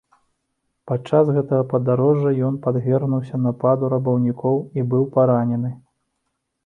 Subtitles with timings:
[0.91, 5.71] Падчас гэтага падарожжа ён падвергнуўся нападу рабаўнікоў і быў паранены.